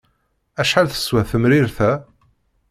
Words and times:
Acḥal 0.61 0.87
teswa 0.87 1.21
temrint-a? 1.29 1.91